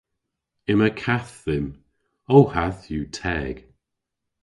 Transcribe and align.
Yma 0.71 0.89
kath 1.01 1.33
dhymm. 1.43 1.67
Ow 2.33 2.43
hath 2.53 2.83
yw 2.93 3.05
teg. 3.19 3.55